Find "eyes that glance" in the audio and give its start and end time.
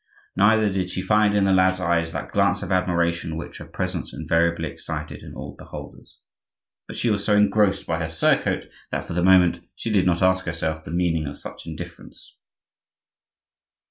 1.79-2.63